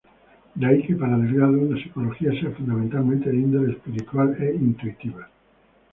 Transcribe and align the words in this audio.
De 0.55 0.65
ahí 0.65 0.81
que 0.81 0.95
para 0.95 1.15
Delgado, 1.15 1.63
la 1.63 1.77
psicología 1.79 2.31
sea 2.41 2.49
fundamentalmente 2.55 3.29
de 3.29 3.35
índole 3.35 3.73
espiritual 3.73 4.35
e 4.41 4.51
intuitiva. 4.55 5.29